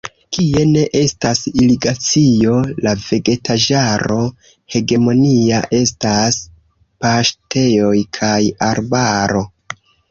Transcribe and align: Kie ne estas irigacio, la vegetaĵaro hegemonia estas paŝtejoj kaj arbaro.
Kie 0.35 0.61
ne 0.69 0.85
estas 0.99 1.41
irigacio, 1.63 2.55
la 2.87 2.95
vegetaĵaro 3.03 4.19
hegemonia 4.77 5.61
estas 5.83 6.43
paŝtejoj 7.07 7.97
kaj 8.21 8.37
arbaro. 8.75 9.49